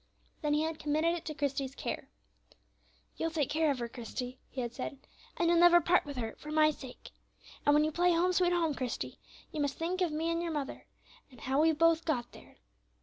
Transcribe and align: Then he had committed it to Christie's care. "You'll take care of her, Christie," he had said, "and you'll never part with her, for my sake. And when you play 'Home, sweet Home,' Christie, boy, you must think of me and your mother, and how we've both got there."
Then 0.41 0.55
he 0.55 0.63
had 0.63 0.79
committed 0.79 1.13
it 1.13 1.25
to 1.25 1.35
Christie's 1.35 1.75
care. 1.75 2.09
"You'll 3.17 3.29
take 3.29 3.51
care 3.51 3.69
of 3.69 3.77
her, 3.77 3.87
Christie," 3.87 4.39
he 4.49 4.61
had 4.61 4.73
said, 4.73 4.97
"and 5.37 5.47
you'll 5.47 5.59
never 5.59 5.79
part 5.79 6.05
with 6.05 6.17
her, 6.17 6.35
for 6.39 6.51
my 6.51 6.71
sake. 6.71 7.11
And 7.67 7.75
when 7.75 7.83
you 7.83 7.91
play 7.91 8.11
'Home, 8.13 8.33
sweet 8.33 8.51
Home,' 8.51 8.73
Christie, 8.73 9.19
boy, 9.19 9.45
you 9.51 9.61
must 9.61 9.77
think 9.77 10.01
of 10.01 10.11
me 10.11 10.31
and 10.31 10.41
your 10.41 10.49
mother, 10.53 10.87
and 11.29 11.41
how 11.41 11.61
we've 11.61 11.77
both 11.77 12.03
got 12.03 12.31
there." 12.31 12.55